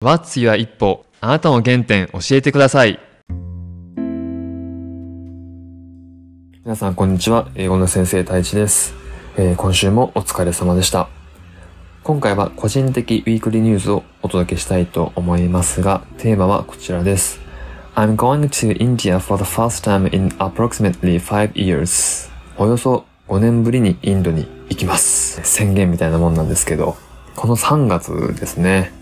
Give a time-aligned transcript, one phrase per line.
[0.00, 3.00] What's your 一歩あなたの原点教えてください。
[6.64, 7.48] 皆さん、こんにちは。
[7.56, 8.94] 英語の先生、太一です、
[9.36, 11.08] えー今週もお疲れ様でした。
[12.04, 17.40] 今回は個人的ウィークリーニュースをお届けしたいと思いますが、テーマはこちらです。
[17.96, 22.30] I'm going to India for the first time in approximately five years.
[22.56, 25.40] およそ5年ぶりにインドに行きます。
[25.42, 26.96] 宣言みたいなもんなんですけど、
[27.34, 28.96] この3月ですね。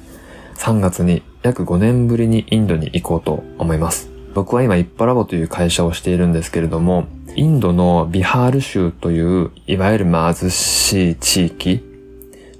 [0.57, 4.11] 3月に約5年ぶりにインドに行こうと思います。
[4.35, 7.07] 僕は今、イッパラボという会社をしているんですけれども、
[7.37, 11.83] インドのビハール州という、いわゆる貧しい地域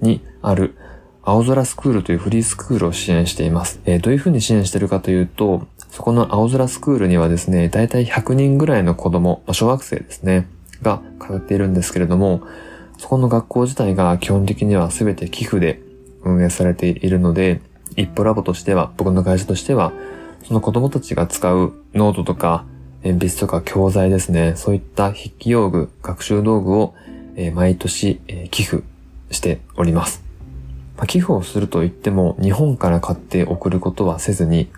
[0.01, 0.77] にある
[1.23, 3.81] 青空スクールというフリースクールを支援しています。
[3.85, 10.47] えーどういうふうに支援しているかというと、そこの青空スクールにはですね、だいたい100人ぐらいの子供、小学生ですね、
[10.83, 12.43] が通っているんですけれども、
[12.99, 15.83] そこの学校自体が基本的には全て寄付で
[16.23, 17.61] 運営されているので、
[17.97, 19.93] 一歩ラボとしては、僕の会社としては、
[20.45, 22.65] その子供たちが使うノートとか、
[23.03, 26.95] 鉛筆とか教材ですね、そういった筆記用具、学習道具を、
[27.37, 28.83] え毎年、え寄付
[29.31, 30.23] しております。
[30.97, 34.69] まあ寄付をすると言っても、日本から買って送ることはせずに、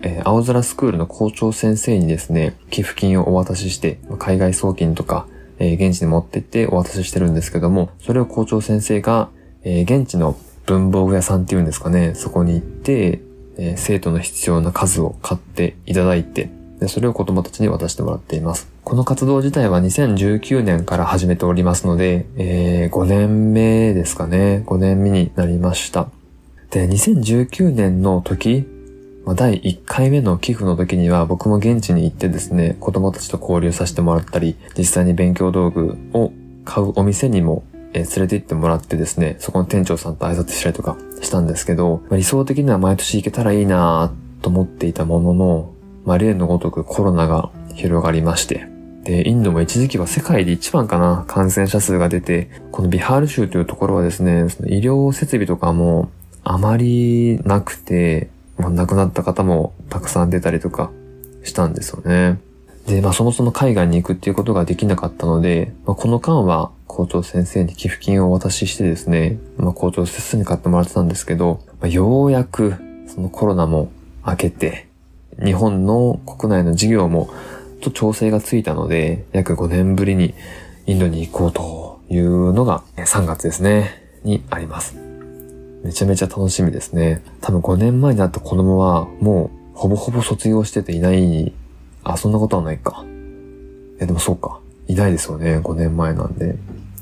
[0.00, 5.26] え青空スクールの校長先生にですね、寄付金をお渡しして、海外送金とか、
[5.58, 9.28] え現地に持ってってお渡ししてるんですけども、それを校長先生が、
[9.62, 10.36] え現地の
[10.68, 13.22] 文房具屋さんっていうんですかね、そこに行って、
[13.56, 18.68] えー生徒の必要な数を買っていただいて、でそれを子供たちに渡してもらっています。
[18.84, 24.62] この活動自体は2019年から始めておりますので、えー5年目ですかね。
[24.66, 26.10] 5年目になりました。
[26.70, 28.66] で、2019年の時、
[29.34, 36.32] 第1回目の寄付の時には僕も現地に行ってですね、子供たちと交流させてもらったり、実際に勉強道具を
[36.64, 48.66] 買うお店にも、えー連れて行ってもらってですね、そこの店長さんと挨拶したりとかしたんですけど、まあ理想的には毎年行けたらいいなと思っていたものの、まあ例のごとくコロナが広がりまして、
[49.04, 56.10] で、インドも一時期は世界で一番かな、感染者数が出て、このビハール州というところはですね、その医療設備とかも
[56.44, 60.90] あまりなくて、まあ、亡くなった方もたくさん出たりとか
[61.42, 62.38] したんですよね。
[62.88, 72.74] で、まあそもそも海外に行くっていうことができなかったので、まあ、この間は校長先生に寄付金をお渡ししてですね、まあ校長先生に買ってもらってたんですけど、まあ、ようやく
[73.06, 73.92] そのコロナも
[74.26, 74.88] 明けて、
[75.44, 77.30] 日本の国内の事業も
[77.80, 80.34] と調整がついたので、約5年ぶりに
[80.86, 84.96] インドに行こうというのが3月ですね、にあります。
[85.84, 87.22] めちゃめちゃ楽しみですね。
[87.40, 91.52] 多分5年前になった子供はもうほぼほぼ卒業してていない、
[92.04, 93.04] あ、そんなことはないか。
[93.98, 94.60] いやでもそうか。
[94.86, 96.56] いないですよね、5年前なんで。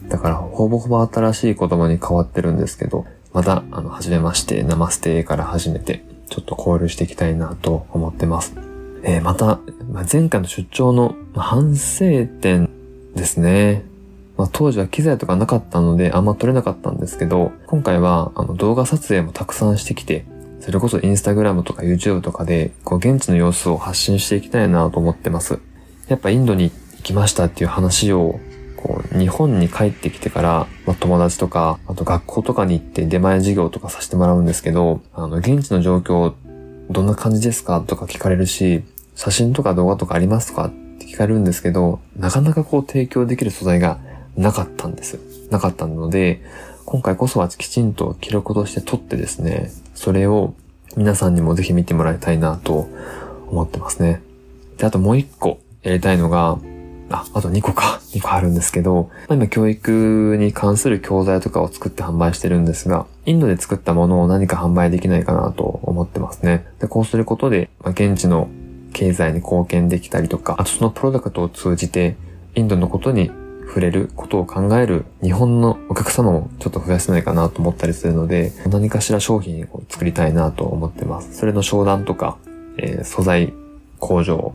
[0.09, 8.55] だからほぼほぼ新しい子供に変わってるんですけど、また、あの、初めまして、ナマステから始めて、ちょっと交流していきたいなと思ってます。
[9.03, 9.61] えーまた、
[9.93, 12.69] まあ前回の出張の反省点
[13.15, 13.84] ですね。
[14.37, 20.27] まあ、当時は機材とかなかったのであんま撮れなかったんですけど、今回はあの動画撮影もたくさんしてきて、
[20.61, 25.59] それこそインスタグラムとか YouTube とかで、こう現地の様子を発信していきたいなと思ってます。
[26.09, 28.41] やっぱインドに行きましたっていう話を、
[28.77, 36.34] こう、日本に帰ってきてから、まあ、友達とか、あと学校とかに行って出前授業とかさせてもらうんですけど、あの、現地の状況、
[36.91, 38.84] どんな感じですかとか聞かれるし、
[39.15, 43.99] 写真とか動画とかありますとかって聞かれるんですけど、なかなかこう提供できる素材が
[44.37, 45.19] なかったんです。
[45.50, 46.43] なかったので、
[46.86, 50.54] 今回こそはきちんと記録として撮ってですね、それを
[50.97, 52.88] 皆さんにもぜひ見てもらいたいなと
[53.48, 54.22] 思ってますね。
[54.78, 56.58] で、あともう一個やりたいのが、
[57.10, 58.00] あ、あと2個か。
[58.14, 66.66] 2個あるんですけど、今教育に関する教材とかを作って販売してるんですが、インドで作ったものを何か販売できないかなと思ってますね。
[66.78, 68.48] で、こうすることで、まあ、現地の
[68.92, 72.14] 経済に貢献できたりとか、あとそのプロダクトを通じて、
[72.54, 73.32] インドのことに
[73.66, 81.37] 触れることを考える日本のお客様もちょっと増やせないかなと思ったりするので、何かしら商品を作りたいなと思ってます。
[81.37, 82.39] それの商談とか、
[82.78, 83.53] えー素材
[83.98, 84.54] 工場、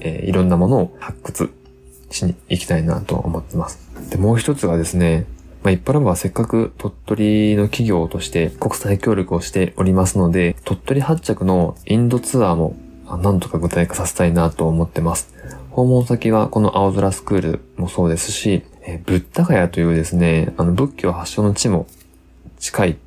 [0.00, 1.52] えーいろんなものを発掘
[2.10, 3.78] しに行きたいなと思ってます。
[4.10, 5.26] で、もう一つがですね、
[5.62, 12.74] まあ、一般ラボはせっかく鳥取の企業として国際協力をしておりますので、鳥取発着のインドツアーも
[13.22, 15.32] なんとか具体化させたいなと思ってます。
[15.72, 21.86] 訪問先はこの青空スクールもそうですし、えーブッダガヤというですね、あの仏教発祥の地も
[22.58, 22.98] 近い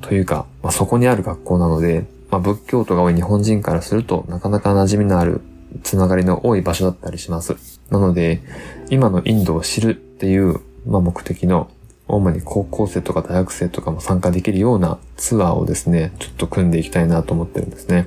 [0.00, 5.42] というか、まあ、そこにある学校なので、まあ、仏教徒が多い日本人からするとなかなか馴染みのある
[5.82, 7.56] つながりの多い場所だったりします。
[7.90, 8.40] なので、
[8.88, 11.70] 今のインドを知るっていう、まあ、目的の
[12.08, 18.06] 主に高校生とか大学生とかも参加できるようなツアーをですね、ちょっと組んでいきたいなと思ってるんですね。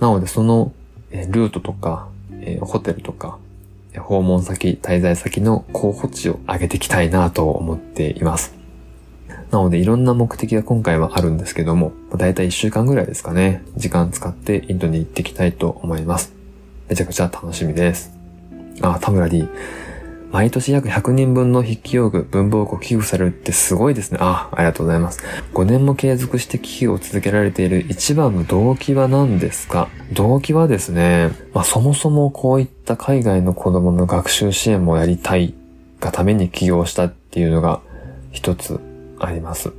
[0.00, 0.72] なのでその
[1.12, 2.08] えルートとか、
[2.40, 3.38] えホテルとか、
[3.98, 8.54] 訪問先、滞在先の候補地を上げていきたいなと思っています。
[9.50, 16.32] なのでいろんな目的が今回はあるんですけども、だいたい1週間ぐらいですかね、時間使ってインドに行ってきたいと思います。
[16.88, 18.12] めちゃくちゃ楽しみです。
[18.80, 19.48] あ、田村 D。
[20.30, 24.18] 毎年約100人分の筆記用具、文房具を寄付されるってすごいですね。
[24.20, 25.20] あ、ありがとうございます。
[25.54, 29.88] 5年も継続して寄付を続けられている一番の動機は何ですか？
[30.12, 35.54] 動機はですね、まあそもそもこういった海外の子供の学習支援もやりたい
[35.98, 37.80] がために起業したっていうのが
[38.30, 38.80] 一つ
[39.18, 39.72] あります。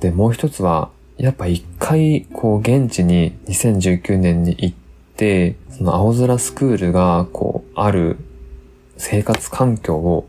[0.00, 4.76] で、もう一つは、やっぱ一回こう現地に2019年に行っ
[5.16, 8.16] て、その青空スクールがこうある
[8.96, 10.26] 生活環境を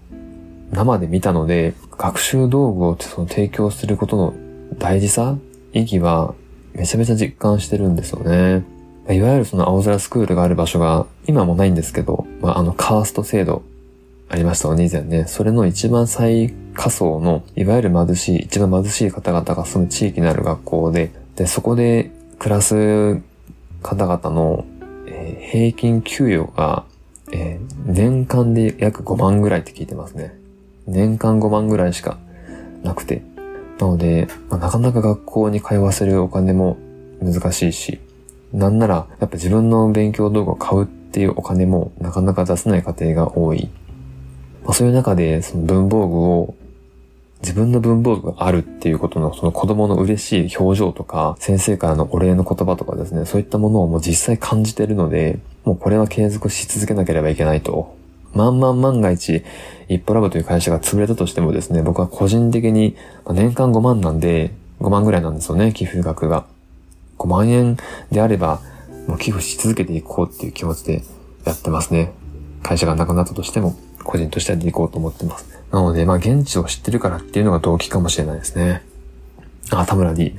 [0.72, 4.34] 生で見たので、学習道具をその提供することの
[4.78, 5.38] 大事さ、
[5.74, 6.34] 意義は
[6.74, 8.64] めちゃめちゃ実感してるんですよね。
[9.10, 13.62] いわゆるその青空スクールがある場所が今もないんですけど、まあ、あのカースト制度
[14.30, 15.26] ありましたよね、以前ね。
[15.28, 23.22] それの一番最下層の、いわゆる貧しい、一番貧しい方々が住む地域にある学校で、で、そこで暮らす
[23.84, 24.66] 方々の、
[25.52, 26.84] 平均給与が
[27.32, 30.36] えー、年間で約5万ぐらいって聞いてますね。
[30.88, 32.18] 年間5万ぐらいしか
[32.84, 33.24] なくて。
[33.80, 36.78] なので、まあ、なかなか学校に通わせるお金も
[37.22, 38.00] 難しいし、
[38.54, 43.70] なんなら、やっぱ自分の勉強道具を買うっていうお金もなかなか出せない家庭が多い。
[44.64, 46.56] まあ、そういう中で、その文房具を
[47.42, 57.96] 自分の文房具があるっていうことのその子供の嬉しい表情とか、先生からのお礼の言葉とかですね、そういったものをもう実際感じてるので、もうこれは継続し続けなければいけないと。
[58.34, 59.44] 万々万が一、
[59.88, 62.96] 一歩ラボという会社が潰れたとしてもですね、僕は個人的に、
[63.32, 64.52] 年間5万なんで、
[64.82, 66.46] 5万ぐらいなんですよね、寄付額が。
[67.18, 67.78] 5万円
[68.12, 68.62] であれば、
[69.08, 71.04] もう寄付し続けていこうっていう気持ちで
[71.46, 72.12] やってますね。
[72.62, 75.48] 会社がなくなったとしても、個人としてやっていこうと思ってます。
[75.72, 78.84] なので、まあ、現地を知ってるからっていうのが動機かもしれないですね。
[79.72, 80.36] あ、田村 D。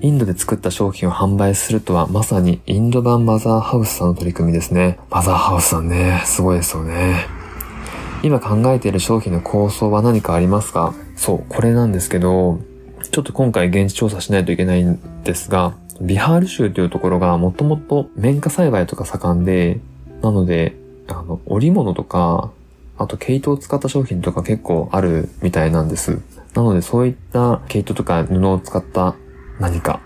[0.00, 4.96] インドで作った商品を販売するとは、まさにインド版マザーハウスさんの取り組みですね。
[5.10, 7.26] マザーハウスさんね、すごいですよね。
[8.22, 10.94] 今考えている商品の構想は何かありますか？
[11.16, 12.60] そう、これなんですけど、
[13.10, 19.80] ちょっと今回現地調査しないといけないんですが、ビハール州というところがもともと綿花栽培とか盛んで、
[20.22, 20.76] なので、
[21.08, 22.52] あの、織物とか、
[22.98, 26.20] あと毛糸を使った商品とか結構あるみたいなんです。
[26.54, 29.14] なのでそういった毛糸とか布を使った
[29.58, 30.00] 何か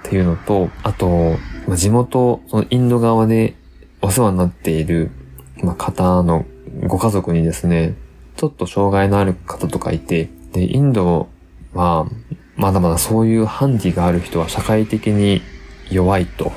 [0.00, 3.54] っていうのと、あと、まあ、地元、そのインド側で
[4.02, 5.10] お世話になっている、
[5.62, 6.46] まあ、方の
[6.86, 7.94] ご家族にですね、
[8.36, 11.28] ちょっと障害のある方とかいて、で、インド
[11.74, 12.06] は、
[12.56, 15.40] まだまだそういうハンディがある人は社会的に
[15.90, 16.52] 弱いと、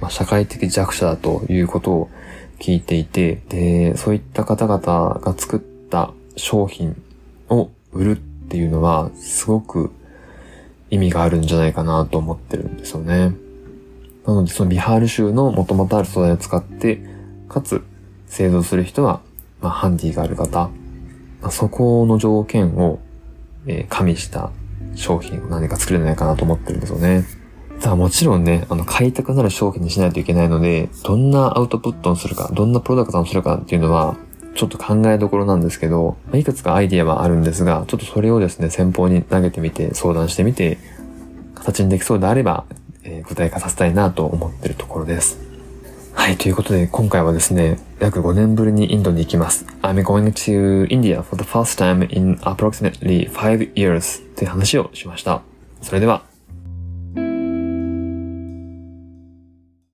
[0.00, 2.10] まあ、社会的弱者だということを
[2.58, 7.02] 聞いていて、で、そういった方々が作った商品
[7.48, 9.92] を売るっていうのは、すごく
[10.90, 13.34] 意味があるんじゃないかなと思ってるんですよね。
[14.26, 17.00] なので、そのビハール州の元々ある素材を使って、
[17.48, 17.82] かつ
[18.26, 19.20] 製造する人は、
[19.60, 20.70] まあ、ハンディがある方、
[21.40, 23.00] まあ、そこの条件を、
[23.66, 24.50] えー、加味した
[24.94, 27.24] 商品を何か作れないかなと思ってるんですよね。
[27.80, 34.16] さあもちろんね、あの、買いたくなる商品にしないといけないので、どんなアウトプットをするか、どんなプロダクトをするかっていうのは、
[34.54, 40.78] ちょっと考えどころなんですけど、ま、いくつかアイディアはあるんですが、ちょっとそれをですね、先方に投げてみて、相談してみて、
[41.54, 42.64] 形にできそうであれば、
[43.02, 45.38] えー、具体化させたいなと思ってるところです。
[46.14, 49.66] はい、ということで、今回はですね、約5年ぶりにインドに行きます。
[49.82, 55.42] I'm going to India for the first time in approximately 5 years という話をしました。
[55.82, 56.22] それでは、